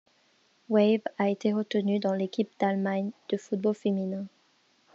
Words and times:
Weiß 0.67 1.01
a 1.19 1.27
été 1.29 1.53
retenue 1.53 1.99
dans 1.99 2.15
l'équipe 2.15 2.49
d'Allemagne 2.59 3.11
de 3.29 3.37
football 3.37 3.75
féminin. 3.75 4.25